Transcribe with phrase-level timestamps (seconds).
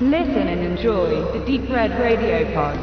[0.00, 2.76] Listen and enjoy the Deep Red Radio Pod.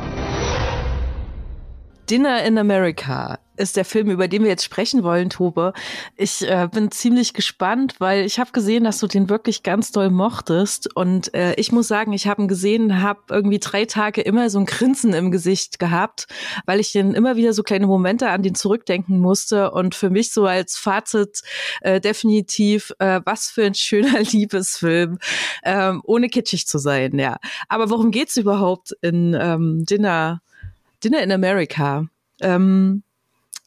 [2.05, 5.73] Dinner in America ist der Film, über den wir jetzt sprechen wollen, Tobe.
[6.15, 10.09] Ich äh, bin ziemlich gespannt, weil ich habe gesehen, dass du den wirklich ganz doll
[10.09, 10.95] mochtest.
[10.95, 14.59] Und äh, ich muss sagen, ich habe ihn gesehen, habe irgendwie drei Tage immer so
[14.59, 16.27] ein Grinsen im Gesicht gehabt,
[16.65, 19.71] weil ich den immer wieder so kleine Momente an den zurückdenken musste.
[19.71, 21.41] Und für mich so als Fazit
[21.81, 25.19] äh, definitiv, äh, was für ein schöner Liebesfilm,
[25.63, 27.37] ähm, ohne kitschig zu sein, ja.
[27.67, 30.41] Aber worum geht's überhaupt in ähm, Dinner,
[31.03, 32.07] Dinner in America?
[32.39, 33.03] Ähm,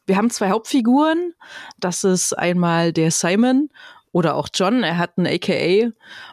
[0.07, 1.35] wir haben zwei Hauptfiguren.
[1.79, 3.71] Das ist einmal der Simon
[4.13, 4.83] oder auch John.
[4.83, 5.91] Er hat ein AKA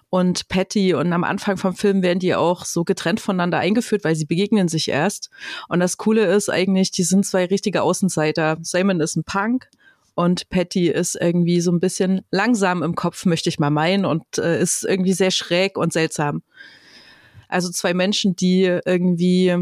[0.09, 0.93] und Patty.
[0.93, 4.67] Und am Anfang vom Film werden die auch so getrennt voneinander eingeführt, weil sie begegnen
[4.67, 5.29] sich erst.
[5.67, 8.57] Und das Coole ist eigentlich, die sind zwei richtige Außenseiter.
[8.62, 9.67] Simon ist ein Punk.
[10.13, 14.38] Und Patty ist irgendwie so ein bisschen langsam im Kopf, möchte ich mal meinen, und
[14.38, 16.43] äh, ist irgendwie sehr schräg und seltsam.
[17.48, 19.55] Also zwei Menschen, die irgendwie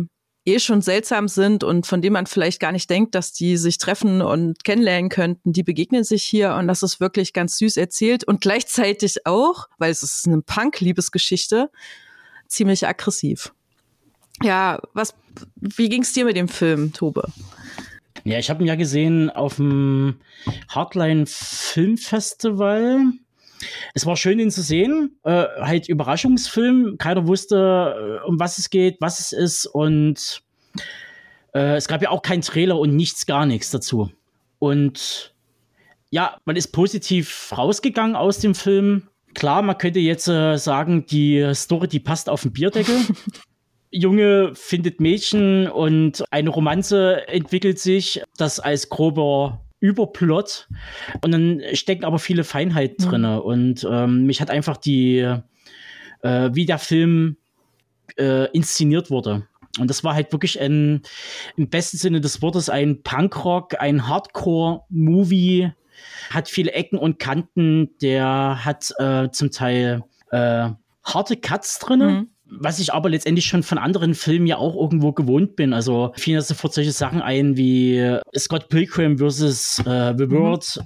[0.53, 3.77] eh schon seltsam sind und von denen man vielleicht gar nicht denkt, dass die sich
[3.77, 8.23] treffen und kennenlernen könnten, die begegnen sich hier und das ist wirklich ganz süß erzählt
[8.23, 11.69] und gleichzeitig auch, weil es ist eine Punk-Liebesgeschichte,
[12.47, 13.53] ziemlich aggressiv.
[14.43, 15.13] Ja, was,
[15.55, 17.27] wie ging's dir mit dem Film, Tobe?
[18.23, 20.19] Ja, ich habe ihn ja gesehen auf dem
[20.69, 23.13] Hardline Filmfestival.
[23.93, 25.19] Es war schön, ihn zu sehen.
[25.23, 26.97] Äh, halt Überraschungsfilm.
[26.97, 29.65] Keiner wusste, äh, um was es geht, was es ist.
[29.65, 30.41] Und
[31.53, 34.11] äh, es gab ja auch keinen Trailer und nichts, gar nichts dazu.
[34.59, 35.33] Und
[36.09, 39.07] ja, man ist positiv rausgegangen aus dem Film.
[39.35, 42.95] Klar, man könnte jetzt äh, sagen, die Story, die passt auf den Bierdeckel.
[43.91, 50.67] Junge findet Mädchen und eine Romanze entwickelt sich, das als grober Überplot.
[51.21, 53.09] Und dann stecken aber viele Feinheiten mhm.
[53.09, 53.25] drin.
[53.25, 55.19] Und ähm, mich hat einfach die,
[56.21, 57.37] äh, wie der Film
[58.17, 59.47] äh, inszeniert wurde.
[59.79, 61.03] Und das war halt wirklich ein,
[61.55, 65.71] im besten Sinne des Wortes, ein Punkrock, ein Hardcore-Movie.
[66.31, 67.95] Hat viele Ecken und Kanten.
[68.01, 70.69] Der hat äh, zum Teil äh,
[71.03, 71.99] harte Cuts drin.
[71.99, 75.73] Mhm was ich aber letztendlich schon von anderen Filmen ja auch irgendwo gewohnt bin.
[75.73, 79.79] Also fielen da sofort solche Sachen ein wie Scott Pilgrim vs.
[79.79, 80.31] Äh, The mhm.
[80.31, 80.85] World, mhm.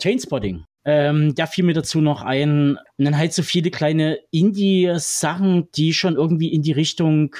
[0.00, 0.64] Chainspotting.
[0.86, 2.76] Ähm, da fiel mir dazu noch ein.
[2.98, 7.34] Und dann halt so viele kleine Indie-Sachen, die schon irgendwie in die Richtung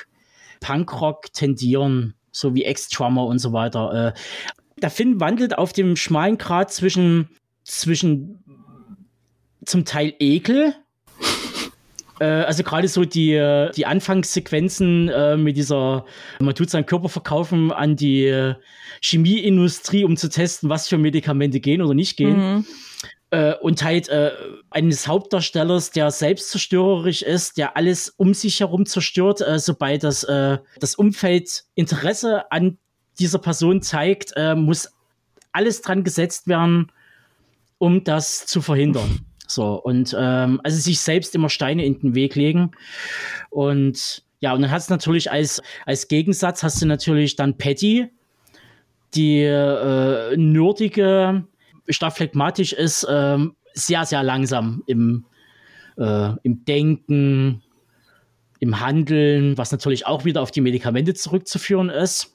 [0.60, 4.14] Punkrock tendieren, so wie Ex-Drummer und so weiter.
[4.14, 4.18] Äh,
[4.80, 7.28] der Film wandelt auf dem schmalen Grad zwischen,
[7.64, 8.42] zwischen
[9.64, 10.74] zum Teil Ekel,
[12.20, 16.04] äh, also gerade so die, die Anfangssequenzen äh, mit dieser,
[16.40, 18.54] man tut seinen Körper verkaufen an die
[19.02, 22.36] Chemieindustrie, um zu testen, was für Medikamente gehen oder nicht gehen.
[22.36, 22.66] Mhm.
[23.34, 24.30] Äh, und halt äh,
[24.70, 30.58] eines Hauptdarstellers, der selbstzerstörerisch ist, der alles um sich herum zerstört, äh, sobald das, äh,
[30.78, 32.78] das Umfeld Interesse an
[33.18, 34.88] dieser Person zeigt, muss
[35.52, 36.90] alles dran gesetzt werden,
[37.78, 39.20] um das zu verhindern.
[39.54, 42.72] So, und ähm, also sich selbst immer Steine in den Weg legen.
[43.50, 48.08] Und ja, und dann hast du natürlich als, als Gegensatz hast du natürlich dann Patty,
[49.14, 51.44] die äh, nerdige,
[51.88, 53.38] staphlegmatisch ist, äh,
[53.74, 55.24] sehr, sehr langsam im,
[55.98, 57.62] äh, im Denken,
[58.58, 62.33] im Handeln, was natürlich auch wieder auf die Medikamente zurückzuführen ist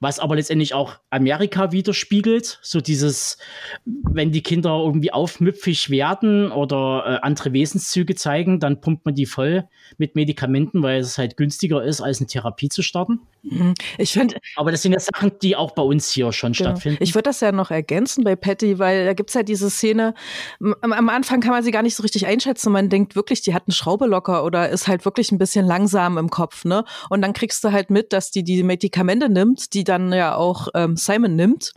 [0.00, 2.58] was aber letztendlich auch Amerika widerspiegelt.
[2.62, 3.38] So dieses,
[3.84, 9.26] wenn die Kinder irgendwie aufmüpfig werden oder äh, andere Wesenszüge zeigen, dann pumpt man die
[9.26, 13.20] voll mit Medikamenten, weil es halt günstiger ist, als eine Therapie zu starten.
[13.42, 13.74] Mhm.
[13.98, 14.36] Ich finde.
[14.56, 16.70] Aber das sind ja Sachen, die auch bei uns hier schon genau.
[16.70, 17.02] stattfinden.
[17.02, 20.14] Ich würde das ja noch ergänzen bei Patty, weil da gibt es halt diese Szene,
[20.60, 22.72] am, am, Anfang kann man sie gar nicht so richtig einschätzen.
[22.72, 26.18] Man denkt wirklich, die hat eine Schraube locker oder ist halt wirklich ein bisschen langsam
[26.18, 26.84] im Kopf, ne?
[27.10, 30.68] Und dann kriegst du halt mit, dass die die Medikamente nimmt, die dann ja auch
[30.74, 31.72] ähm, Simon nimmt.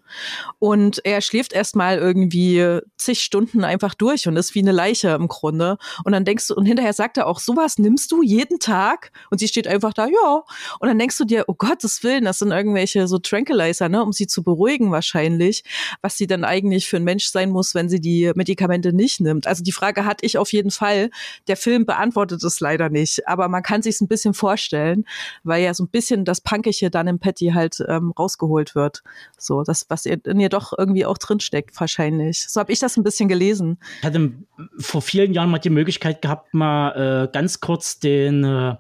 [0.60, 5.28] Und er schläft erstmal irgendwie zig Stunden einfach durch und ist wie eine Leiche im
[5.28, 5.78] Grunde.
[6.04, 9.12] Und dann denkst du, und hinterher sagt er auch, sowas nimmst du jeden Tag?
[9.30, 10.44] Und sie steht einfach da, ja.
[10.80, 14.14] Und dann denkst du dir, oh Gottes Willen, das sind irgendwelche so Tranquilizer, ne, um
[14.14, 15.64] sie zu beruhigen wahrscheinlich,
[16.02, 19.46] was sie dann eigentlich für ein Mensch sein muss, wenn sie die Medikamente nicht nimmt.
[19.46, 21.12] Also die Frage hatte ich auf jeden Fall.
[21.48, 25.06] Der Film beantwortet es leider nicht, aber man kann sich ein bisschen vorstellen,
[25.44, 29.04] weil ja so ein bisschen das Punkige dann im Patty halt ähm, rausgeholt wird.
[29.38, 32.50] So, das, was in ihr doch irgendwie auch drinsteckt, wahrscheinlich.
[32.50, 33.78] So habe ich das ein bisschen gelesen.
[34.00, 34.32] Ich hatte
[34.80, 38.76] vor vielen Jahren mal die Möglichkeit gehabt, mal äh, ganz kurz den äh,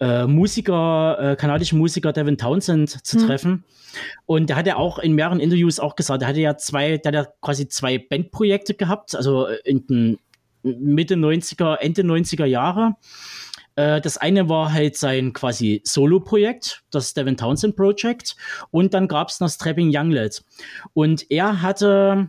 [0.00, 3.26] äh Musiker, äh, kanadischen Musiker Devin Townsend zu hm.
[3.26, 3.64] treffen.
[4.26, 7.12] Und der hat ja auch in mehreren Interviews auch gesagt, der hatte ja zwei, der
[7.12, 10.18] hat ja quasi zwei Bandprojekte gehabt, also in den
[10.62, 12.96] Mitte 90er, Ende 90er Jahre
[13.76, 18.34] Äh, das eine war halt sein quasi Solo-Projekt, das Devin Townsend Project.
[18.72, 20.44] Und dann gab es noch Strapping Younglet.
[20.94, 22.28] Und er hatte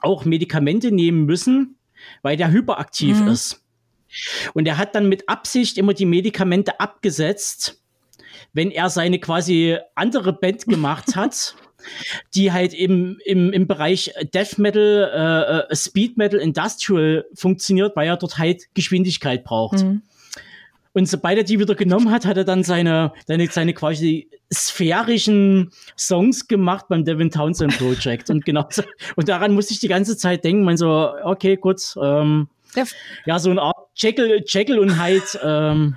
[0.00, 1.76] auch Medikamente nehmen müssen,
[2.22, 3.28] weil der hyperaktiv mhm.
[3.28, 3.62] ist.
[4.54, 7.82] Und er hat dann mit Absicht immer die Medikamente abgesetzt,
[8.52, 11.54] wenn er seine quasi andere Band gemacht hat.
[12.34, 15.10] die halt im, im, im Bereich Death Metal,
[15.68, 19.84] äh, äh, Speed Metal, Industrial funktioniert, weil er dort halt Geschwindigkeit braucht.
[19.84, 20.02] Mhm.
[20.94, 25.70] Und sobald er die wieder genommen hat, hat er dann seine, seine, seine quasi sphärischen
[25.96, 28.30] Songs gemacht beim Devin Townsend Project.
[28.30, 28.82] und genau so,
[29.14, 32.84] und daran musste ich die ganze Zeit denken, man so, okay, gut, ähm, ja.
[33.26, 35.96] ja, so eine Art Jekyll, Jekyll und Hyde, ähm,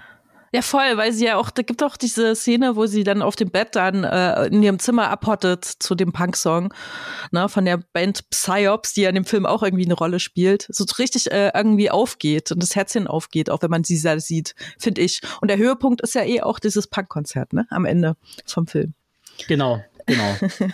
[0.53, 3.38] ja, voll, weil sie ja auch, da gibt auch diese Szene, wo sie dann auf
[3.38, 6.74] dem Bett dann äh, in ihrem Zimmer abhottet zu dem Punk-Song,
[7.31, 10.68] ne, von der Band Psyops, die ja in dem Film auch irgendwie eine Rolle spielt,
[10.69, 14.53] so richtig äh, irgendwie aufgeht und das Herzchen aufgeht, auch wenn man sie da sieht,
[14.77, 15.21] finde ich.
[15.39, 18.94] Und der Höhepunkt ist ja eh auch dieses Punk-Konzert, ne, am Ende vom Film.
[19.48, 20.36] Genau, genau.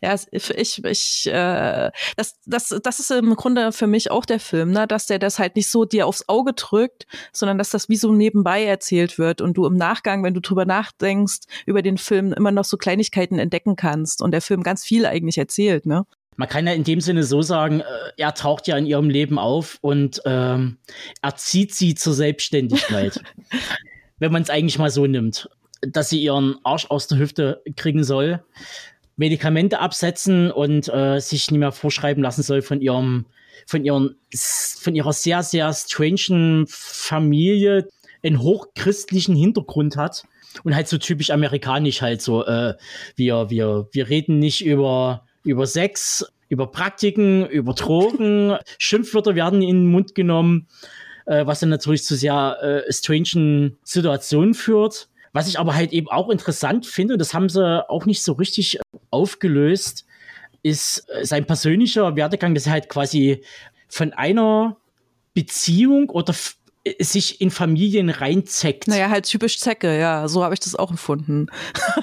[0.00, 4.70] Ja, ich, ich, äh, das, das, das ist im Grunde für mich auch der Film,
[4.70, 4.86] ne?
[4.86, 8.12] dass der das halt nicht so dir aufs Auge drückt, sondern dass das wie so
[8.12, 12.50] nebenbei erzählt wird und du im Nachgang, wenn du drüber nachdenkst, über den Film immer
[12.50, 16.06] noch so Kleinigkeiten entdecken kannst und der Film ganz viel eigentlich erzählt, ne?
[16.36, 17.84] Man kann ja in dem Sinne so sagen, äh,
[18.16, 20.78] er taucht ja in ihrem Leben auf und ähm,
[21.20, 23.20] erzieht sie zur Selbstständigkeit.
[24.18, 25.48] wenn man es eigentlich mal so nimmt,
[25.80, 28.42] dass sie ihren Arsch aus der Hüfte kriegen soll
[29.18, 33.26] Medikamente absetzen und äh, sich nicht mehr vorschreiben lassen soll von ihrem,
[33.66, 37.88] von ihren, von ihrer sehr, sehr strangen Familie,
[38.22, 40.22] einen hochchristlichen Hintergrund hat
[40.62, 42.74] und halt so typisch amerikanisch halt so, äh,
[43.16, 49.82] wir, wir, wir reden nicht über, über Sex, über Praktiken, über Drogen, Schimpfwörter werden in
[49.82, 50.68] den Mund genommen,
[51.26, 55.08] äh, was dann natürlich zu sehr äh, strangen Situationen führt.
[55.32, 58.80] Was ich aber halt eben auch interessant finde, das haben sie auch nicht so richtig
[59.10, 60.06] aufgelöst,
[60.62, 63.44] ist äh, sein persönlicher Werdegang, dass er halt quasi
[63.88, 64.76] von einer
[65.34, 66.34] Beziehung oder
[67.00, 68.88] sich in Familien reinzeckt.
[68.88, 71.46] Naja, halt typisch Zecke, ja, so habe ich das auch empfunden.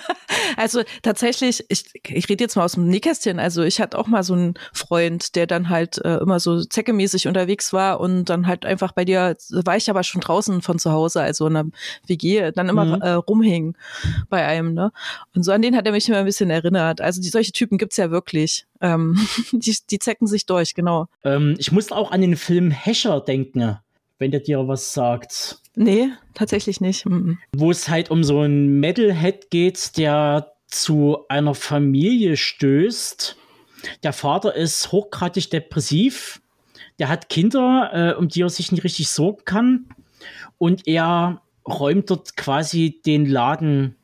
[0.57, 4.23] also tatsächlich, ich, ich rede jetzt mal aus dem Nähkästchen, also ich hatte auch mal
[4.23, 8.65] so einen Freund, der dann halt äh, immer so zeckemäßig unterwegs war und dann halt
[8.65, 11.65] einfach bei dir, war ich aber schon draußen von zu Hause, also in der
[12.07, 13.01] WG, dann immer mhm.
[13.01, 13.75] äh, rumhing
[14.29, 14.91] bei einem, ne?
[15.35, 17.01] Und so an den hat er mich immer ein bisschen erinnert.
[17.01, 18.65] Also die, solche Typen gibt's ja wirklich.
[18.81, 19.19] Ähm,
[19.51, 21.07] die, die zecken sich durch, genau.
[21.23, 23.77] Ähm, ich musste auch an den Film Hescher denken
[24.19, 25.59] wenn der dir was sagt.
[25.75, 27.05] Nee, tatsächlich nicht.
[27.05, 27.37] Mhm.
[27.55, 33.37] Wo es halt um so einen Metalhead geht, der zu einer Familie stößt.
[34.03, 36.41] Der Vater ist hochgradig depressiv.
[36.97, 39.85] Der hat Kinder, äh, um die er sich nicht richtig sorgen kann.
[40.57, 43.95] Und er räumt dort quasi den Laden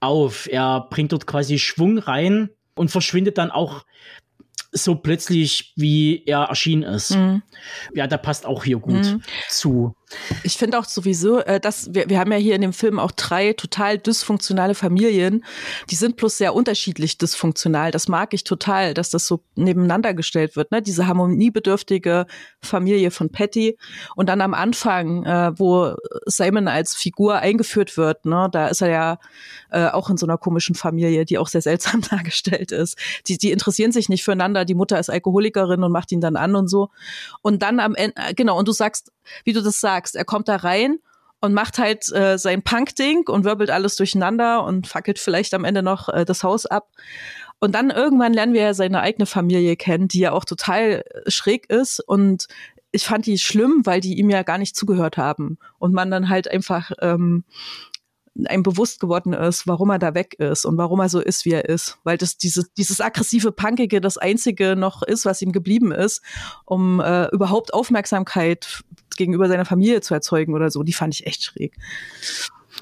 [0.00, 0.48] auf.
[0.50, 3.84] Er bringt dort quasi Schwung rein und verschwindet dann auch
[4.84, 7.16] so plötzlich, wie er erschienen ist.
[7.16, 7.42] Mhm.
[7.94, 9.22] Ja, da passt auch hier gut mhm.
[9.48, 9.94] zu.
[10.42, 13.10] Ich finde auch sowieso, äh, dass wir, wir haben ja hier in dem Film auch
[13.10, 15.44] drei total dysfunktionale Familien.
[15.90, 17.90] Die sind bloß sehr unterschiedlich dysfunktional.
[17.90, 20.70] Das mag ich total, dass das so nebeneinander gestellt wird.
[20.70, 20.82] Ne?
[20.82, 22.26] Diese harmoniebedürftige
[22.62, 23.76] Familie von Patty
[24.16, 25.94] und dann am Anfang, äh, wo
[26.26, 28.48] Simon als Figur eingeführt wird, ne?
[28.50, 29.18] da ist er ja
[29.70, 32.96] äh, auch in so einer komischen Familie, die auch sehr seltsam dargestellt ist.
[33.26, 34.64] Die, die interessieren sich nicht füreinander.
[34.64, 36.88] Die Mutter ist Alkoholikerin und macht ihn dann an und so.
[37.42, 39.12] Und dann am Ende, äh, genau, und du sagst,
[39.44, 40.98] wie du das sagst, er kommt da rein
[41.40, 45.82] und macht halt äh, sein Punk-Ding und wirbelt alles durcheinander und fackelt vielleicht am Ende
[45.82, 46.88] noch äh, das Haus ab.
[47.60, 51.30] Und dann irgendwann lernen wir ja seine eigene Familie kennen, die ja auch total äh,
[51.30, 52.46] schräg ist und
[52.90, 56.28] ich fand die schlimm, weil die ihm ja gar nicht zugehört haben und man dann
[56.28, 57.44] halt einfach ähm,
[58.46, 61.52] einem bewusst geworden ist, warum er da weg ist und warum er so ist, wie
[61.52, 61.98] er ist.
[62.04, 66.22] Weil das dieses, dieses aggressive Punkige das einzige noch ist, was ihm geblieben ist,
[66.64, 68.82] um äh, überhaupt Aufmerksamkeit
[69.16, 70.82] gegenüber seiner Familie zu erzeugen oder so.
[70.82, 71.74] Die fand ich echt schräg.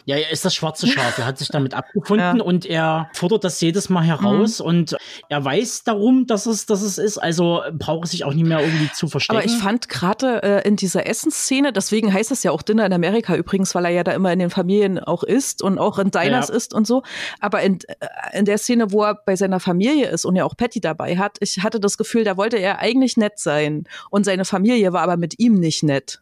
[0.06, 1.18] Ja, er ist das schwarze Schaf.
[1.18, 2.42] Er hat sich damit abgefunden ja.
[2.42, 4.66] und er fordert das jedes Mal heraus mhm.
[4.66, 4.96] und
[5.28, 7.18] er weiß darum, dass es, dass es ist.
[7.18, 9.38] Also braucht es sich auch nicht mehr irgendwie zu verstecken.
[9.38, 12.92] Aber ich fand gerade äh, in dieser Essensszene, deswegen heißt das ja auch Dinner in
[12.92, 16.12] Amerika übrigens, weil er ja da immer in den Familien auch ist und auch in
[16.12, 16.54] Diners ja.
[16.54, 17.02] ist und so.
[17.40, 20.56] Aber in, äh, in der Szene, wo er bei seiner Familie ist und ja auch
[20.56, 24.44] Patty dabei hat, ich hatte das Gefühl, da wollte er eigentlich nett sein und seine
[24.44, 26.20] Familie war aber mit ihm nicht nett.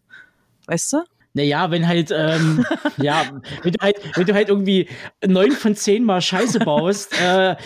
[0.66, 1.02] Weißt du?
[1.36, 2.64] Naja, wenn halt, ähm,
[2.96, 3.24] ja,
[3.62, 4.88] wenn du halt, wenn du halt irgendwie
[5.26, 7.56] neun von zehn Mal Scheiße baust, äh, äh,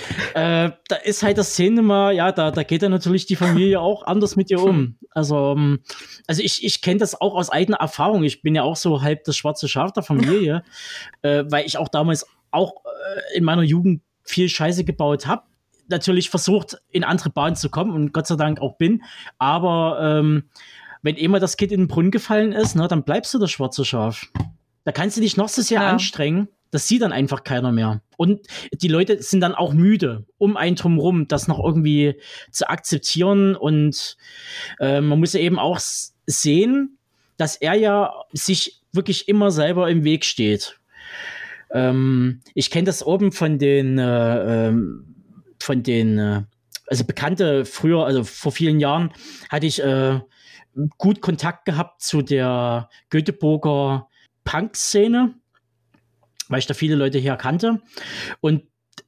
[0.89, 1.83] da ist halt das Szene
[2.15, 4.97] ja, da, da geht dann natürlich die Familie auch anders mit dir um.
[5.11, 5.81] Also, ähm,
[6.27, 8.25] also ich, ich kenne das auch aus eigener Erfahrung.
[8.25, 10.63] Ich bin ja auch so halb das schwarze Schaf der Familie,
[11.23, 15.43] äh, weil ich auch damals auch äh, in meiner Jugend viel Scheiße gebaut habe.
[15.89, 19.03] Natürlich versucht, in andere Bahnen zu kommen und Gott sei Dank auch bin.
[19.39, 20.45] Aber ähm,
[21.03, 23.85] wenn immer das Kind in den Brunnen gefallen ist, ne, dann bleibst du das schwarze
[23.85, 24.27] Schaf.
[24.85, 25.91] Da kannst du dich noch so sehr ja.
[25.91, 26.49] anstrengen.
[26.71, 28.03] Das sieht dann einfach keiner mehr.
[28.17, 33.57] Und die Leute sind dann auch müde, um einen drumherum, das noch irgendwie zu akzeptieren.
[33.57, 34.17] Und
[34.81, 35.79] äh, man muss ja eben auch
[36.27, 36.99] sehen,
[37.37, 40.79] dass er ja sich wirklich immer selber im Weg steht.
[41.71, 45.17] Ähm, ich kenne das oben von den, äh, ähm,
[45.61, 46.43] von den, äh,
[46.87, 49.13] also Bekannte früher, also vor vielen Jahren
[49.51, 50.21] hatte ich äh,
[50.97, 54.09] gut Kontakt gehabt zu der Göteborger
[54.45, 55.35] Punk-Szene,
[56.49, 57.83] weil ich da viele Leute hier kannte.
[58.41, 58.63] Und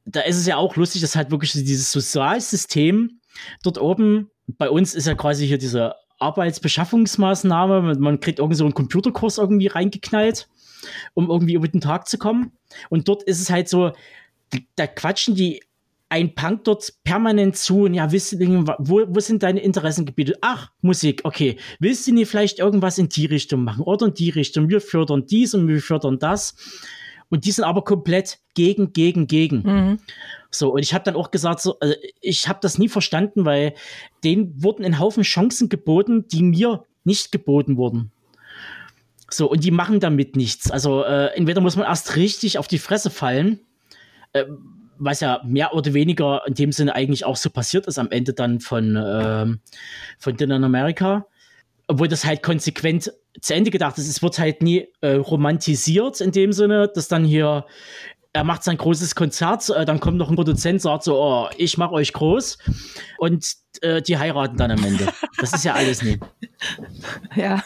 [0.04, 3.20] da ist es ja auch lustig, dass halt wirklich dieses Sozialsystem
[3.62, 8.74] dort oben, bei uns ist ja quasi hier diese Arbeitsbeschaffungsmaßnahme, man kriegt irgendwie so einen
[8.74, 10.48] Computerkurs irgendwie reingeknallt,
[11.14, 12.52] um irgendwie über den Tag zu kommen.
[12.90, 13.92] Und dort ist es halt so,
[14.76, 15.62] da quatschen die
[16.10, 20.36] ein Punk dort permanent zu und ja, wisst ihr, wo, wo sind deine Interessengebiete?
[20.40, 21.56] Ach, Musik, okay.
[21.78, 24.68] Willst du nicht vielleicht irgendwas in die Richtung machen oder in die Richtung?
[24.68, 26.56] Wir fördern dies und wir fördern das.
[27.28, 29.62] Und die sind aber komplett gegen, gegen, gegen.
[29.62, 29.98] Mhm.
[30.50, 33.74] So, und ich habe dann auch gesagt, so, also ich habe das nie verstanden, weil
[34.24, 38.10] denen wurden ein Haufen Chancen geboten, die mir nicht geboten wurden.
[39.30, 40.72] So, und die machen damit nichts.
[40.72, 43.60] Also, äh, entweder muss man erst richtig auf die Fresse fallen,
[44.32, 44.46] äh,
[45.00, 48.32] was ja mehr oder weniger in dem Sinne eigentlich auch so passiert ist am Ende
[48.32, 49.46] dann von, äh,
[50.18, 51.26] von Dinner in America.
[51.88, 54.08] Obwohl das halt konsequent zu Ende gedacht ist.
[54.08, 57.66] Es wird halt nie äh, romantisiert in dem Sinne, dass dann hier
[58.32, 61.78] er macht sein großes Konzert, äh, dann kommt noch ein Produzent, sagt so, oh, ich
[61.78, 62.58] mach euch groß
[63.18, 63.44] und
[63.82, 65.08] äh, die heiraten dann am Ende.
[65.38, 66.18] Das ist ja alles nie.
[67.34, 67.62] Ja.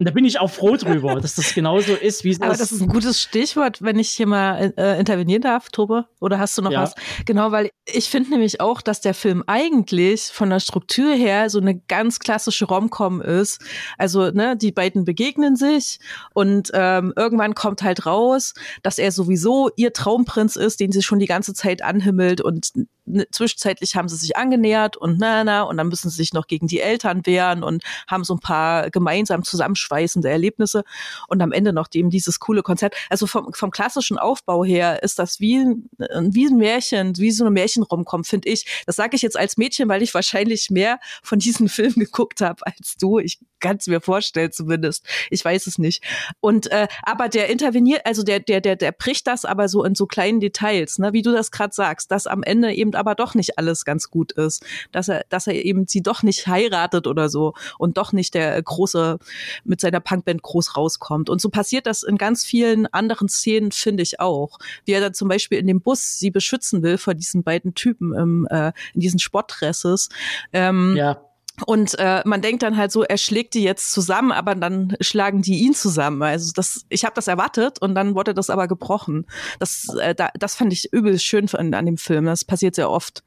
[0.00, 2.42] Und da bin ich auch froh drüber, dass das genauso ist, wie es ist.
[2.42, 6.06] Aber das ist ein gutes Stichwort, wenn ich hier mal äh, intervenieren darf, Tobe.
[6.20, 6.82] Oder hast du noch ja.
[6.82, 6.94] was?
[7.26, 11.60] Genau, weil ich finde nämlich auch, dass der Film eigentlich von der Struktur her so
[11.60, 13.62] eine ganz klassische Romcom ist.
[13.96, 16.00] Also, ne, die beiden begegnen sich
[16.32, 21.20] und ähm, irgendwann kommt halt raus, dass er sowieso ihr Traumprinz ist, den sie schon
[21.20, 22.72] die ganze Zeit anhimmelt und
[23.06, 26.46] Ne, zwischenzeitlich haben sie sich angenähert und na, na, und dann müssen sie sich noch
[26.46, 30.84] gegen die Eltern wehren und haben so ein paar gemeinsam zusammenschweißende Erlebnisse
[31.28, 32.94] und am Ende noch dem dieses coole Konzert.
[33.10, 37.44] Also vom, vom klassischen Aufbau her ist das wie ein, wie ein Märchen, wie so
[37.44, 38.84] eine Märchenromcom, finde ich.
[38.86, 42.66] Das sage ich jetzt als Mädchen, weil ich wahrscheinlich mehr von diesen Filmen geguckt habe
[42.66, 43.18] als du.
[43.18, 45.06] Ich kann es mir vorstellen zumindest.
[45.30, 46.02] Ich weiß es nicht.
[46.40, 49.94] Und äh, aber der interveniert, also der der der der bricht das aber so in
[49.94, 53.34] so kleinen Details, ne, wie du das gerade sagst, dass am Ende eben aber doch
[53.34, 57.28] nicht alles ganz gut ist, dass er, dass er eben sie doch nicht heiratet oder
[57.28, 59.18] so und doch nicht der große
[59.64, 61.30] mit seiner Punkband groß rauskommt.
[61.30, 64.58] Und so passiert das in ganz vielen anderen Szenen, finde ich auch.
[64.84, 68.14] Wie er dann zum Beispiel in dem Bus sie beschützen will vor diesen beiden Typen
[68.14, 70.08] im, äh, in diesen Sportdresses.
[70.52, 71.20] Ähm, ja
[71.66, 75.40] und äh, man denkt dann halt so, er schlägt die jetzt zusammen, aber dann schlagen
[75.40, 76.20] die ihn zusammen.
[76.22, 79.26] Also das, ich habe das erwartet und dann wurde das aber gebrochen.
[79.60, 82.24] Das, äh, da, das fand ich übel schön an, an dem Film.
[82.24, 83.22] Das passiert sehr oft,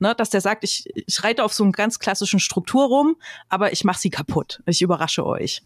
[0.00, 0.12] ne?
[0.16, 3.16] dass der sagt, ich, ich reite auf so einer ganz klassischen Struktur rum,
[3.48, 4.60] aber ich mache sie kaputt.
[4.66, 5.62] Ich überrasche euch.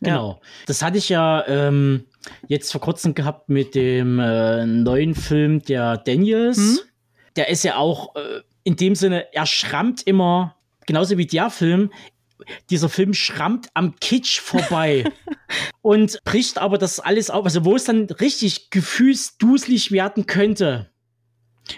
[0.00, 0.30] Genau.
[0.30, 0.48] Ja.
[0.66, 2.06] Das hatte ich ja ähm,
[2.48, 6.56] jetzt vor kurzem gehabt mit dem äh, neuen Film der Daniels.
[6.56, 6.78] Hm?
[7.36, 11.90] Der ist ja auch äh, in dem Sinne, er schrammt immer genauso wie der Film,
[12.70, 15.04] dieser Film schrammt am Kitsch vorbei
[15.82, 17.44] und bricht aber das alles auf.
[17.44, 20.90] Also, wo es dann richtig gefühlsduselig werden könnte,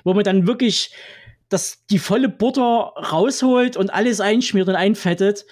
[0.04, 0.94] wo man dann wirklich
[1.48, 5.44] das, die volle Butter rausholt und alles einschmiert und einfettet,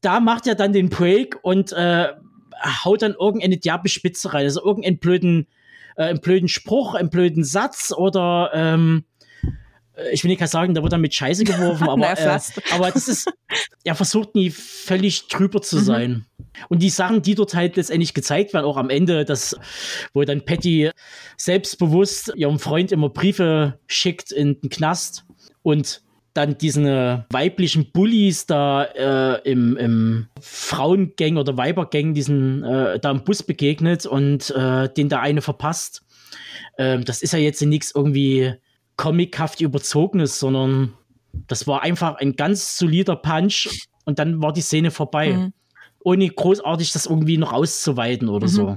[0.00, 2.08] da macht er dann den Break und äh,
[2.84, 4.44] haut dann irgendeine derbe Spitze rein.
[4.44, 5.46] Also irgendeinen blöden,
[5.96, 9.13] äh, einen blöden Spruch, einen blöden Satz oder ähm, äh,
[10.12, 12.38] ich will nicht sagen, da wird er mit Scheiße geworfen, aber, äh,
[12.72, 13.32] aber das ist,
[13.84, 15.84] er versucht nie völlig drüber zu mhm.
[15.84, 16.10] sein.
[16.10, 16.24] Mhm.
[16.68, 19.56] Und die Sachen, die dort halt letztendlich gezeigt werden, auch am Ende, das,
[20.12, 20.90] wo dann Patty
[21.36, 25.24] selbstbewusst ihrem Freund immer Briefe schickt in den Knast
[25.62, 26.84] und dann diesen
[27.30, 34.04] weiblichen Bullies da äh, im, im Frauengang oder Weibergang diesen äh, da im Bus begegnet
[34.04, 36.02] und äh, den da eine verpasst.
[36.76, 38.54] Ähm, das ist ja jetzt nichts irgendwie
[38.96, 40.94] comichaft überzogenes, sondern
[41.48, 43.68] das war einfach ein ganz solider Punch
[44.04, 45.32] und dann war die Szene vorbei.
[45.32, 45.52] Mhm.
[46.06, 48.50] ohne großartig das irgendwie noch auszuweiten oder Mhm.
[48.50, 48.76] so.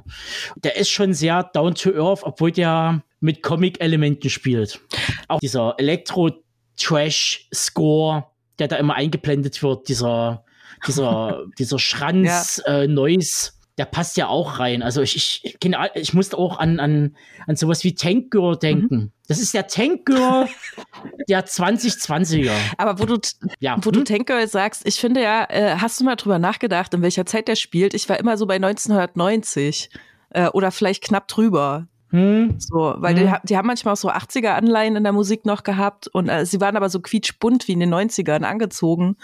[0.63, 4.79] Der ist schon sehr down to earth, obwohl der mit Comic-Elementen spielt.
[5.27, 8.25] Auch dieser Elektro-Trash-Score,
[8.59, 10.43] der da immer eingeblendet wird, dieser,
[10.87, 14.81] dieser, dieser Schranz, äh, Noise, der passt ja auch rein.
[14.81, 17.15] Also ich, ich, ich, kenne- ich musste auch an, an,
[17.45, 19.11] an sowas wie Tank Girl denken.
[19.27, 20.47] Das ist der Tank Girl
[21.29, 22.51] der 2020er.
[22.77, 23.17] Aber wo du,
[23.59, 23.77] Ja.
[23.81, 24.05] wo du hm?
[24.05, 27.47] Tank Girl sagst, ich finde ja, äh, hast du mal drüber nachgedacht, in welcher Zeit
[27.47, 27.93] der spielt?
[27.93, 29.89] Ich war immer so bei 1990
[30.31, 31.87] äh, oder vielleicht knapp drüber.
[32.09, 32.55] Hm?
[32.59, 33.17] So, weil Mhm.
[33.19, 36.61] die, die haben manchmal auch so 80er-Anleihen in der Musik noch gehabt und äh, sie
[36.61, 39.17] waren aber so quietschbunt wie in den 90ern angezogen.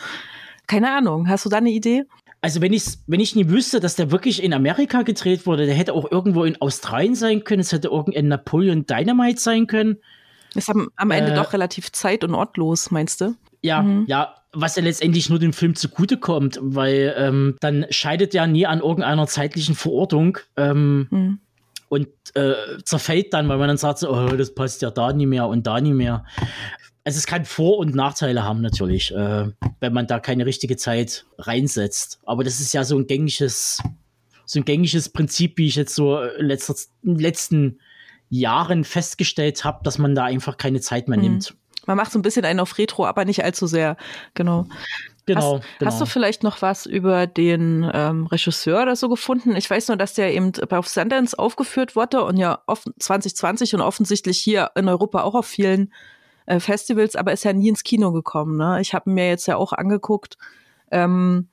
[0.68, 2.04] Keine Ahnung, hast du da eine Idee?
[2.44, 5.76] Also wenn ich wenn ich nie wüsste, dass der wirklich in Amerika gedreht wurde, der
[5.76, 9.98] hätte auch irgendwo in Australien sein können, es hätte irgendein Napoleon Dynamite sein können.
[10.54, 13.36] Ist am, am Ende Äh, doch relativ zeit- und ortlos, meinst du?
[13.62, 14.04] Ja, Mhm.
[14.08, 18.82] ja, was ja letztendlich nur dem Film zugutekommt, weil ähm, dann scheidet er nie an
[18.82, 21.40] irgendeiner zeitlichen Verortung ähm, Hm.
[21.88, 25.28] und äh, zerfällt dann, weil man dann sagt, so, oh, das passt ja da nie
[25.28, 26.26] mehr und da nie mehr.
[27.06, 29.48] Also es kann Vor- und Nachteile haben natürlich, äh,
[29.80, 32.22] wenn man da keine richtige Zeit reinsetzt.
[32.26, 33.82] Aber das ist ja so ein gängiges,
[34.46, 37.80] so ein gängiges Prinzip, wie ich jetzt so in, letzter, in den letzten
[38.30, 41.24] Jahren festgestellt habe, dass man da einfach keine Zeit mehr Mhm.
[41.24, 41.56] nimmt.
[41.86, 43.98] Man macht so ein bisschen einen auf Retro, aber nicht allzu sehr.
[44.34, 44.66] Genau.
[45.26, 45.92] Genau, hast, genau.
[45.92, 49.56] hast du vielleicht noch was über den ähm, Regisseur oder so gefunden?
[49.56, 53.82] Ich weiß nur, dass der eben auf Sundance aufgeführt wurde und ja offen, 2020 und
[53.82, 55.94] offensichtlich hier in Europa auch auf vielen
[56.46, 58.58] äh, Festivals, aber ist ja nie ins Kino gekommen.
[58.58, 58.80] Ne?
[58.82, 60.38] Ich habe mir jetzt ja auch angeguckt
[60.92, 61.48] ähm,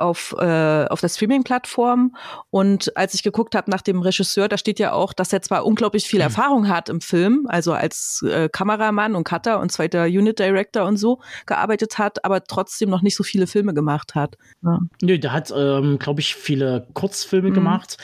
[0.00, 2.14] auf, äh, auf der Streaming-Plattform
[2.50, 5.66] und als ich geguckt habe nach dem Regisseur, da steht ja auch, dass er zwar
[5.66, 6.24] unglaublich viel Mhm.
[6.26, 10.98] Erfahrung hat im Film, also als äh, Kameramann und Cutter und zweiter Unit Director und
[10.98, 14.36] so gearbeitet hat, aber trotzdem noch nicht so viele Filme gemacht hat.
[14.62, 14.78] Ja.
[15.02, 17.54] Nö, der hat, ähm, glaube ich, viele Kurzfilme Mhm.
[17.54, 17.96] gemacht.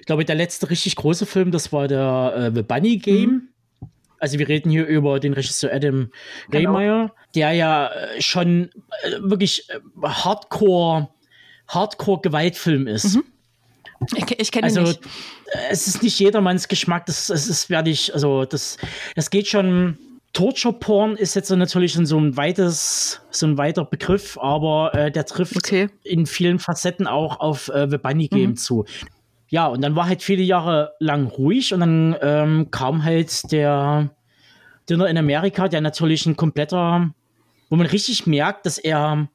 [0.00, 3.30] Ich glaube, der letzte richtig große Film, das war der äh, The Bunny Game.
[3.30, 3.48] Mhm.
[4.22, 6.10] Also wir reden hier über den Regisseur Adam
[6.50, 6.70] Genau.
[6.76, 8.70] Rehmeyer, der ja äh, schon
[9.02, 11.08] äh, wirklich äh, Hardcore,
[11.68, 13.16] Hardcore-Gewaltfilm ist.
[13.16, 13.24] Mhm.
[14.16, 15.00] Ich, ich kenne Also ihn nicht.
[15.70, 18.76] es ist nicht jedermanns Geschmack, das, das ist werde ich, also das,
[19.16, 19.98] das geht schon.
[20.32, 25.26] Torture Porn ist jetzt natürlich so ein weites, so ein weiter Begriff, aber äh, der
[25.26, 25.90] trifft Okay.
[26.04, 28.56] in vielen Facetten auch auf äh, The Bunny Game Mhm.
[28.56, 28.86] zu.
[29.52, 34.08] Ja, und dann war halt viele Jahre lang ruhig und dann ähm, kam halt der
[34.88, 37.10] Dinner in Amerika, der natürlich ein kompletter,
[37.68, 39.28] wo man richtig merkt, dass er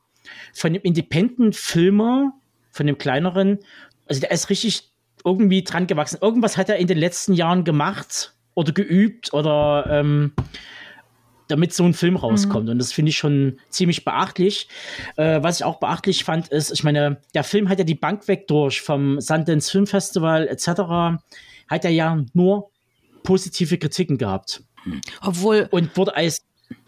[0.56, 2.34] von dem Independent-Filmer,
[2.72, 3.60] von dem kleineren,
[4.08, 4.90] also der ist richtig
[5.24, 6.18] irgendwie dran gewachsen.
[6.20, 10.34] Irgendwas hat er in den letzten Jahren gemacht oder geübt oder ähm,
[11.48, 12.70] damit so ein Film rauskommt.
[12.70, 14.68] Und das finde ich schon ziemlich beachtlich.
[15.16, 18.28] Äh, was ich auch beachtlich fand, ist, ich meine, der Film hat ja die Bank
[18.28, 20.68] weg durch vom Sundance Film Festival etc.
[21.68, 22.70] Hat er ja nur
[23.24, 24.64] positive Kritiken gehabt
[25.22, 26.44] Obwohl, und wurde als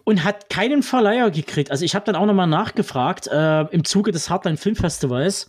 [0.05, 1.69] und hat keinen Verleiher gekriegt.
[1.69, 5.45] Also ich habe dann auch nochmal nachgefragt äh, im Zuge des Hardline Filmfestivals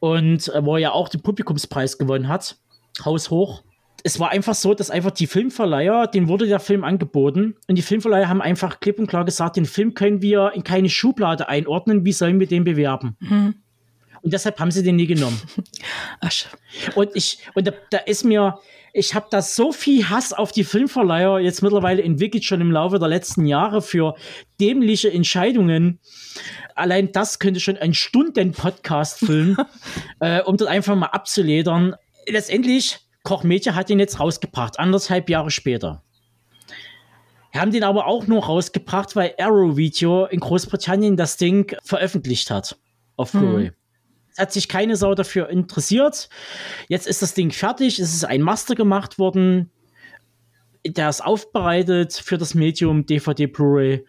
[0.00, 2.56] und äh, wo er ja auch den Publikumspreis gewonnen hat,
[3.04, 3.62] haushoch.
[4.04, 7.82] Es war einfach so, dass einfach die Filmverleiher, denen wurde der Film angeboten und die
[7.82, 12.04] Filmverleiher haben einfach klipp und klar gesagt, den Film können wir in keine Schublade einordnen,
[12.04, 13.16] wie sollen wir den bewerben?
[13.20, 13.54] hm,
[14.22, 15.40] Und deshalb haben sie den nie genommen.
[16.20, 16.46] Asch.
[16.94, 18.58] Und ich, und da, da ist mir,
[18.92, 22.98] ich habe da so viel Hass auf die Filmverleiher jetzt mittlerweile entwickelt, schon im Laufe
[22.98, 24.14] der letzten Jahre für
[24.60, 25.98] dämliche Entscheidungen.
[26.76, 29.56] Allein das könnte schon ein Stunden-Podcast füllen,
[30.20, 31.96] äh, um das einfach mal abzuledern.
[32.28, 36.02] Letztendlich, Koch Media hat ihn jetzt rausgebracht, anderthalb Jahre später.
[37.52, 42.78] Haben den aber auch nur rausgebracht, weil Arrow Video in Großbritannien das Ding veröffentlicht hat
[43.16, 43.40] auf Hm.
[43.40, 43.72] Blu-ray.
[44.32, 46.30] Es hat sich keine Sau dafür interessiert.
[46.88, 49.70] Jetzt ist das Ding fertig, es ist ein Master gemacht worden.
[50.86, 54.06] Der ist aufbereitet für das Medium DVD Blu-ray.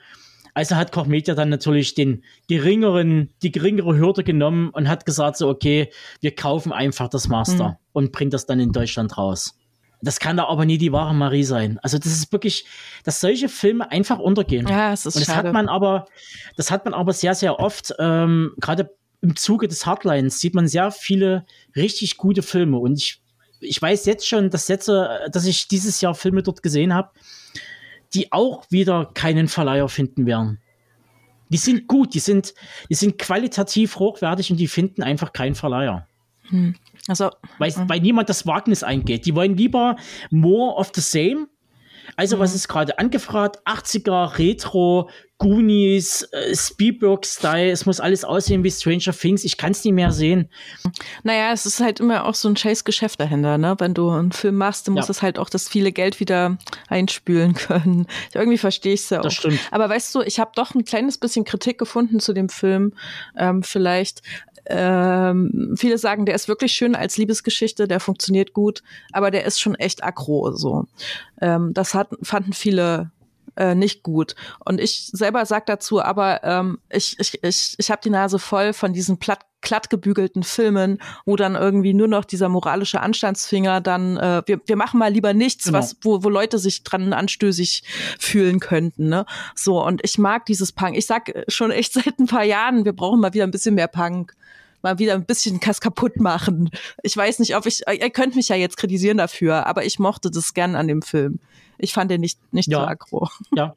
[0.54, 5.36] Also hat Koch Media dann natürlich den geringeren, die geringere Hürde genommen und hat gesagt
[5.36, 7.76] so, okay, wir kaufen einfach das Master Mhm.
[8.00, 9.56] Und bringen das dann in Deutschland raus.
[10.02, 11.78] Das kann da aber nie die wahre Marie sein.
[11.84, 12.66] Also das ist wirklich,
[13.04, 14.66] dass solche Filme einfach untergehen.
[14.68, 15.50] Ja, es ist Und das schade.
[15.50, 16.06] hat man aber,
[16.56, 20.68] das hat man aber sehr, sehr oft, ähm, gerade im Zuge des Hardlines sieht man
[20.68, 22.78] sehr viele richtig gute Filme.
[22.78, 23.22] Und ich,
[23.60, 27.10] ich weiß jetzt schon, dass Sätze, dass ich dieses Jahr Filme dort gesehen habe,
[28.14, 30.60] die auch wieder keinen Verleiher finden werden.
[31.50, 32.54] Die sind gut, die sind,
[32.90, 36.08] die sind qualitativ hochwertig und die finden einfach keinen Verleiher.
[37.10, 39.26] Also, Weil, weil niemand das Wagnis eingeht.
[39.26, 39.98] Die wollen lieber
[40.32, 41.48] more of the same,
[42.16, 43.60] Also, was ist gerade angefragt?
[43.66, 47.72] 80er, Retro, Goonies, äh, Spielberg-Style.
[47.72, 49.46] Es muss alles aussehen wie Stranger Things.
[49.46, 50.50] Ich kann es nicht mehr sehen.
[51.24, 53.76] Naja, es ist halt immer auch so ein scheiß Geschäft dahinter, ne?
[53.78, 55.12] Wenn du einen Film machst, dann muss Ja.
[55.12, 56.58] es halt auch das viele Geld wieder
[56.90, 58.06] einspülen können.
[58.34, 59.24] Irgendwie verstehe ich es ja auch.
[59.24, 59.60] Das stimmt.
[59.72, 62.94] Aber weißt du, ich habe doch ein kleines bisschen Kritik gefunden zu dem Film.
[63.38, 64.22] Ähm, vielleicht.
[64.70, 69.60] Ähm, viele sagen, der ist wirklich schön als Liebesgeschichte, der funktioniert gut, aber der ist
[69.60, 70.52] schon echt aggro.
[70.52, 70.86] So,
[71.42, 73.12] ähm, das hat, fanden viele
[73.56, 74.36] äh, nicht gut.
[74.64, 78.74] Und ich selber sag dazu, aber ähm, ich, ich, ich, ich habe die Nase voll
[78.74, 84.16] von diesen platt, glatt gebügelten Filmen, wo dann irgendwie nur noch dieser moralische Anstandsfinger dann,
[84.18, 85.78] äh, wir, wir machen mal lieber nichts, Genau.
[85.80, 87.84] was, wo, wo Leute sich dran anstößig
[88.18, 89.10] fühlen könnten.
[89.10, 89.26] Ne?
[89.56, 90.96] So, und ich mag dieses Punk.
[90.96, 93.90] Ich sag schon echt seit ein paar Jahren, wir brauchen mal wieder ein bisschen mehr
[93.90, 94.36] Punk.
[94.82, 96.70] Mal wieder ein bisschen was kaputt machen.
[97.04, 100.32] Ich weiß nicht, ob ich, ihr könnt mich ja jetzt kritisieren dafür, aber ich mochte
[100.32, 101.40] das gern an dem Film.
[101.78, 102.80] Ich fand den nicht, nicht Ja.
[102.82, 103.30] so aggro.
[103.56, 103.76] Ja.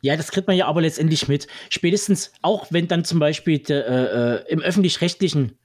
[0.00, 1.46] Ja, das kriegt man ja aber letztendlich mit.
[1.70, 5.56] Spätestens auch, wenn dann zum Beispiel äh, äh, im öffentlich-rechtlichen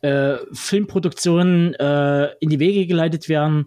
[0.00, 3.66] äh, Filmproduktionen äh, in die Wege geleitet werden.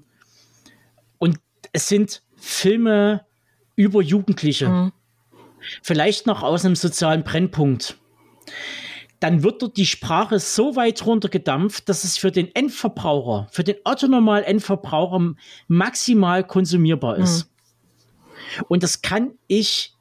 [1.19, 1.37] Und
[1.71, 3.25] es sind Filme
[3.75, 4.67] über Jugendliche.
[4.69, 4.91] Mhm.
[5.83, 7.97] Vielleicht noch aus einem sozialen Brennpunkt.
[9.21, 13.75] Dann wird dort die Sprache so weit runtergedampft, dass es für den Endverbraucher, für den
[13.85, 15.35] Otto-Normal Endverbraucher
[15.67, 17.49] maximal konsumierbar ist.
[18.67, 19.93] Und das kann ich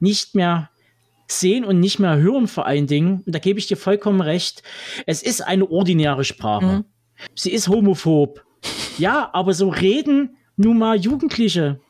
[0.00, 0.70] nicht mehr
[1.28, 3.22] sehen und nicht mehr hören vor allen Dingen.
[3.24, 4.62] Und da gebe ich dir vollkommen recht.
[5.06, 6.66] Es ist eine ordinäre Sprache.
[6.66, 6.84] Mhm.
[7.34, 8.44] Sie ist homophob.
[8.98, 11.80] Ja, aber so reden nun mal Jugendliche.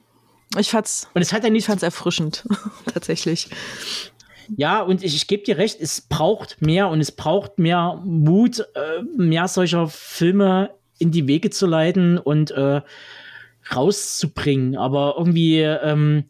[0.58, 1.66] Ich fand's, Und es hat ja ich nichts.
[1.66, 2.44] fand's erfrischend,
[2.92, 3.48] tatsächlich.
[4.56, 8.60] Ja, und ich, ich gebe dir recht, es braucht mehr und es braucht mehr Mut,
[8.60, 12.82] äh, mehr solcher Filme in die Wege zu leiten und äh,
[13.74, 14.76] rauszubringen.
[14.76, 16.24] Aber irgendwie ähm,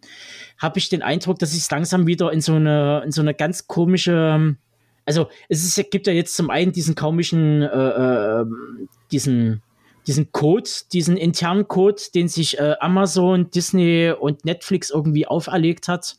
[0.59, 3.67] habe ich den Eindruck, dass es langsam wieder in so eine, in so eine ganz
[3.67, 4.57] komische.
[5.05, 8.47] Also es ist, gibt ja jetzt zum einen diesen komischen, äh, äh,
[9.13, 9.63] diesen,
[10.07, 16.17] diesen Code, diesen internen Code, den sich äh, Amazon, Disney und Netflix irgendwie auferlegt hat,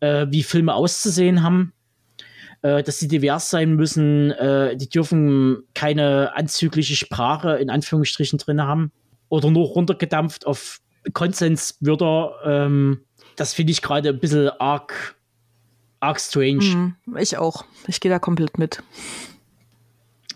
[0.00, 1.72] äh, wie Filme auszusehen haben.
[2.62, 8.60] Äh, dass sie divers sein müssen, äh, die dürfen keine anzügliche Sprache in Anführungsstrichen drin
[8.60, 8.90] haben
[9.28, 10.80] oder nur runtergedampft auf
[11.12, 12.34] Konsenswörter.
[12.44, 13.02] Ähm,
[13.36, 15.16] das finde ich gerade ein bisschen arg,
[16.00, 16.64] arg strange.
[17.06, 17.64] Mhm, ich auch.
[17.86, 18.82] Ich gehe da komplett mit.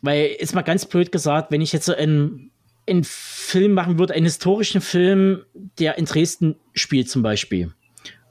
[0.01, 2.53] Weil, ist mal ganz blöd gesagt, wenn ich jetzt so einen,
[2.89, 5.45] einen Film machen würde, einen historischen Film,
[5.79, 7.73] der in Dresden spielt zum Beispiel,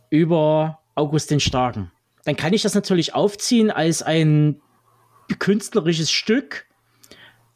[0.09, 1.91] über August den Starken,
[2.25, 4.61] dann kann ich das natürlich aufziehen als ein
[5.39, 6.65] künstlerisches Stück,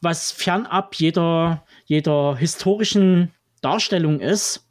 [0.00, 4.62] was fernab jeder, jeder historischen Darstellung ist.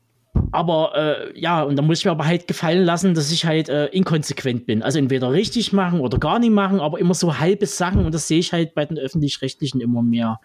[0.51, 3.69] Aber äh, ja, und da muss ich mir aber halt gefallen lassen, dass ich halt
[3.69, 4.83] äh, inkonsequent bin.
[4.83, 8.05] Also entweder richtig machen oder gar nicht machen, aber immer so halbe Sachen.
[8.05, 10.39] Und das sehe ich halt bei den öffentlich-rechtlichen immer mehr.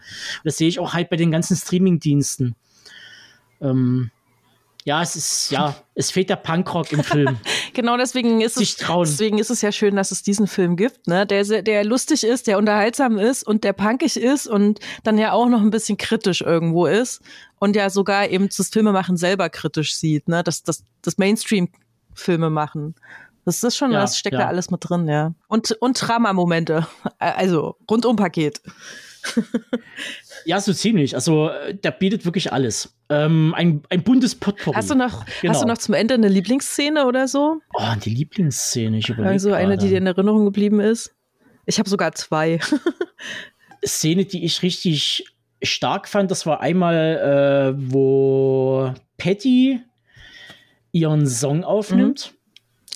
[0.45, 2.55] Das sehe ich auch halt bei den ganzen Streaming-Diensten.
[3.61, 4.11] Ähm,
[4.85, 7.37] ja, es ist, ja, es fehlt der Punkrock im Film.
[7.75, 11.27] Genau deswegen ist es, deswegen ist es ja schön, dass es diesen Film gibt, ne?
[11.27, 15.33] Der, sehr- der lustig ist, der unterhaltsam ist und der punkig ist und dann ja
[15.33, 17.21] auch noch ein bisschen kritisch irgendwo ist
[17.59, 20.43] und ja sogar eben das Filmemachen selber kritisch sieht, ne?
[20.43, 22.95] Das, das, das Mainstream-Filme machen.
[23.45, 24.41] Das ist schon, Ja, das steckt ja.
[24.41, 25.33] da alles mit drin, ja.
[25.49, 26.87] Und, und Drama-Momente.
[27.19, 28.61] Also, Rundum-Paket.
[30.45, 31.15] ja, so ziemlich.
[31.15, 32.95] Also, äh, der bietet wirklich alles.
[33.09, 34.77] Ähm, ein, ein buntes Potpourri.
[34.77, 35.53] Hast du noch, Genau.
[35.55, 37.61] hast du noch zum Ende eine Lieblingsszene oder so?
[37.75, 39.97] Oh, die Lieblingsszene, ich überlege Also eine, die dir gerade.
[39.99, 41.15] in Erinnerung geblieben ist?
[41.67, 42.59] Ich habe sogar zwei.
[43.85, 45.25] Szene, die ich richtig
[45.63, 49.81] stark fand, das war einmal, äh, wo Patty
[50.93, 52.35] ihren Song aufnimmt.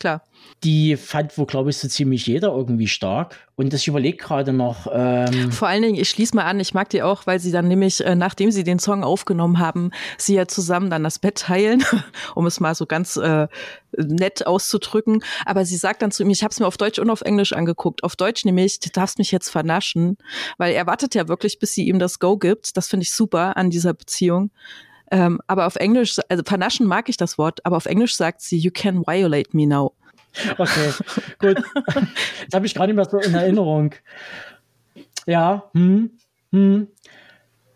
[0.00, 0.22] Klar.
[0.64, 3.36] Die fand wohl, glaube ich, so ziemlich jeder irgendwie stark.
[3.54, 6.88] Und ich überlege gerade noch, ähm, Vor allen Dingen, ich schließe mal an, ich mag
[6.88, 10.48] die auch, weil sie dann nämlich, äh, nachdem sie den Song aufgenommen haben, sie ja
[10.48, 11.84] zusammen dann das Bett teilen,
[12.34, 13.46] um es mal so ganz äh,
[13.96, 15.22] nett auszudrücken.
[15.44, 17.52] Aber sie sagt dann zu ihm, ich habe es mir auf Deutsch und auf Englisch
[17.52, 18.02] angeguckt.
[18.02, 20.16] Auf Deutsch nämlich, du darfst mich jetzt vernaschen,
[20.56, 22.76] weil er wartet ja wirklich, bis sie ihm das Go gibt.
[22.76, 24.50] Das finde ich super an dieser Beziehung.
[25.10, 28.56] Ähm, aber auf Englisch, also vernaschen mag ich das Wort, aber auf Englisch sagt sie,
[28.56, 29.92] you can violate me now.
[30.58, 30.92] Okay,
[31.38, 31.62] gut.
[31.84, 33.94] Das habe ich gerade nicht mehr so in Erinnerung.
[35.26, 36.10] Ja, hm,
[36.52, 36.88] hm.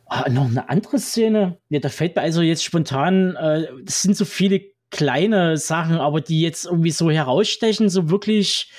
[0.06, 1.58] Ah, noch eine andere Szene.
[1.68, 6.40] Ja, da fällt mir also jetzt spontan, äh, sind so viele kleine Sachen, aber die
[6.40, 8.70] jetzt irgendwie so herausstechen, so wirklich,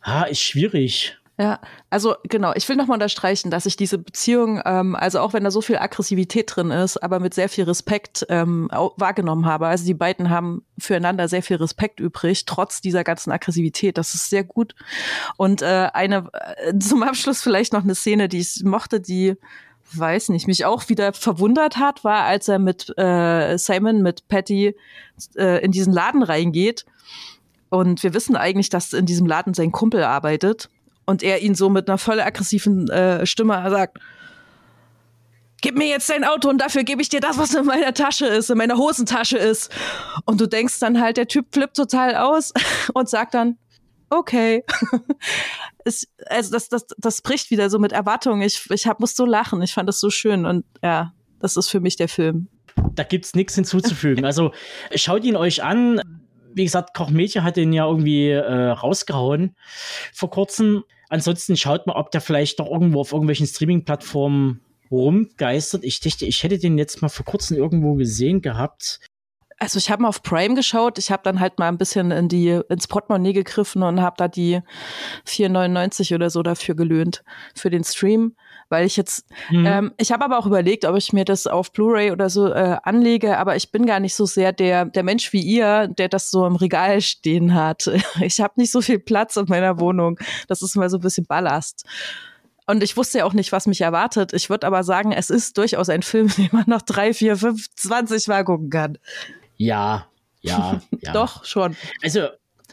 [0.00, 1.16] ah, ist schwierig.
[1.36, 5.42] Ja, also genau, ich will nochmal unterstreichen, dass ich diese Beziehung, ähm, also auch wenn
[5.42, 9.66] da so viel Aggressivität drin ist, aber mit sehr viel Respekt ähm, wahrgenommen habe.
[9.66, 13.98] Also die beiden haben füreinander sehr viel Respekt übrig, trotz dieser ganzen Aggressivität.
[13.98, 14.76] Das ist sehr gut.
[15.36, 19.34] Und äh, eine äh, zum Abschluss vielleicht noch eine Szene, die ich mochte, die
[19.92, 24.76] weiß nicht, mich auch wieder verwundert hat, war, als er mit äh, Simon, mit Patty
[25.36, 26.84] äh, in diesen Laden reingeht.
[27.70, 30.70] Und wir wissen eigentlich, dass in diesem Laden sein Kumpel arbeitet
[31.06, 33.98] und er ihn so mit einer voll aggressiven äh, Stimme sagt,
[35.64, 38.26] gib mir jetzt dein Auto und dafür gebe ich dir das, was in meiner Tasche
[38.26, 39.70] ist, in meiner Hosentasche ist.
[40.26, 42.52] Und du denkst dann halt, der Typ flippt total aus
[42.94, 43.56] und sagt dann,
[44.10, 44.62] okay.
[45.84, 48.42] es, also das, das, das bricht wieder so mit Erwartungen.
[48.42, 49.62] Ich, ich hab, muss so lachen.
[49.62, 52.48] Ich fand das so schön und ja, das ist für mich der Film.
[52.94, 54.24] Da gibt's nichts hinzuzufügen.
[54.24, 54.52] Also
[54.94, 56.00] schaut ihn euch an.
[56.54, 59.56] Wie gesagt, Koch Mädchen hat den ja irgendwie äh, rausgehauen
[60.12, 60.84] vor kurzem.
[61.08, 65.84] Ansonsten schaut mal, ob der vielleicht doch irgendwo auf irgendwelchen Streaming-Plattformen rumgeistert.
[65.84, 69.00] Ich dachte, ich hätte den jetzt mal vor kurzem irgendwo gesehen gehabt.
[69.58, 72.28] Also ich habe mal auf Prime geschaut, ich habe dann halt mal ein bisschen in
[72.28, 74.60] die ins Portemonnaie gegriffen und habe da die
[75.26, 77.22] 4,99 oder so dafür gelöhnt
[77.54, 78.34] für den Stream,
[78.74, 79.66] weil ich jetzt mhm.
[79.66, 82.76] ähm, ich habe aber auch überlegt, ob ich mir das auf Blu-ray oder so äh,
[82.82, 86.30] anlege, aber ich bin gar nicht so sehr der der Mensch wie ihr, der das
[86.30, 87.90] so im Regal stehen hat.
[88.20, 90.18] Ich habe nicht so viel Platz in meiner Wohnung.
[90.48, 91.84] Das ist mal so ein bisschen Ballast.
[92.66, 94.32] Und ich wusste ja auch nicht, was mich erwartet.
[94.32, 97.68] Ich würde aber sagen, es ist durchaus ein Film, den man noch drei, vier, fünf,
[97.76, 98.98] zwanzig Mal gucken kann.
[99.56, 100.06] Ja,
[100.40, 101.12] ja, ja.
[101.12, 101.76] Doch, schon.
[102.02, 102.28] Also,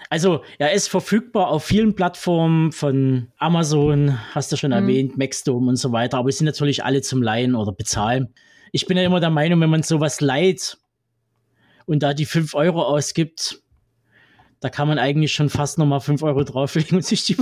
[0.10, 4.78] also, er ist verfügbar auf vielen Plattformen von Amazon, hast du schon mhm.
[4.78, 8.34] erwähnt, Maxdome und so weiter, aber es sind natürlich alle zum Leihen oder bezahlen.
[8.72, 10.78] Ich bin ja immer der Meinung, wenn man sowas leiht
[11.86, 13.62] und da die 5 Euro ausgibt,
[14.60, 17.36] da kann man eigentlich schon fast nochmal 5 Euro drauflegen und sich die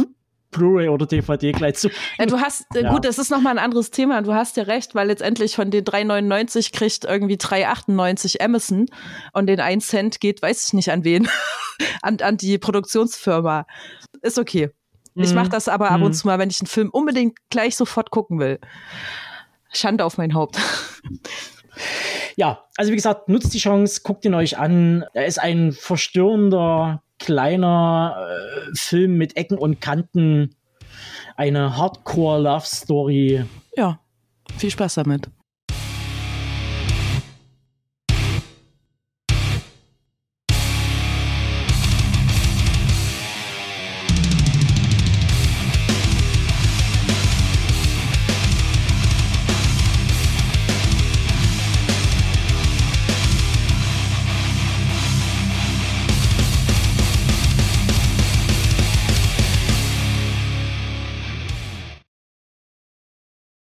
[0.52, 1.90] Blu-ray oder DVD gleich zu.
[2.18, 2.92] Ja, du hast, äh, ja.
[2.92, 4.22] gut, das ist nochmal ein anderes Thema.
[4.22, 8.86] Du hast ja recht, weil letztendlich von den 3,99 kriegt irgendwie 3,98 Amazon
[9.34, 11.28] und den 1 Cent geht, weiß ich nicht an wen,
[12.02, 13.66] an, an die Produktionsfirma.
[14.22, 14.70] Ist okay.
[15.16, 15.52] Ich mache mhm.
[15.52, 16.14] das aber ab und mhm.
[16.14, 18.60] zu mal, wenn ich einen Film unbedingt gleich sofort gucken will.
[19.72, 20.58] Schande auf mein Haupt.
[22.36, 25.06] Ja, also wie gesagt, nutzt die Chance, guckt ihn euch an.
[25.14, 30.56] Er ist ein verstörender kleiner äh, Film mit Ecken und Kanten,
[31.36, 33.46] eine Hardcore-Love-Story.
[33.76, 34.00] Ja,
[34.58, 35.30] viel Spaß damit.